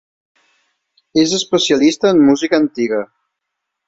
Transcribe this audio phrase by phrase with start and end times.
[1.23, 3.03] És especialista en música antiga.